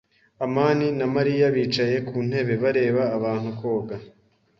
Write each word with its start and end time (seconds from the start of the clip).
amani 0.45 0.87
na 0.99 1.05
Mariya 1.15 1.45
bicaye 1.55 1.97
ku 2.07 2.15
ntebe, 2.27 2.53
bareba 2.63 3.03
abantu 3.17 3.49
koga. 3.59 3.95